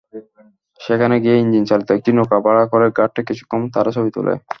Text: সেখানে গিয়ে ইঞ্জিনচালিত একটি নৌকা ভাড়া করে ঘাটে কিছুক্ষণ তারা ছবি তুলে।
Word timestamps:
সেখানে 0.79 1.15
গিয়ে 1.23 1.37
ইঞ্জিনচালিত 1.37 1.89
একটি 1.91 2.11
নৌকা 2.13 2.37
ভাড়া 2.45 2.63
করে 2.71 2.87
ঘাটে 2.97 3.21
কিছুক্ষণ 3.27 3.61
তারা 3.73 3.89
ছবি 3.97 4.09
তুলে। 4.15 4.33